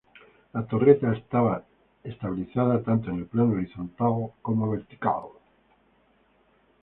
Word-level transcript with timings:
La 0.53 0.63
torreta 0.65 1.13
está 1.13 1.63
estabilizada 2.03 2.81
tanto 2.81 3.11
en 3.11 3.17
el 3.19 3.27
plano 3.27 3.53
horizontal 3.53 4.31
como 4.41 4.71
vertical. 4.71 5.25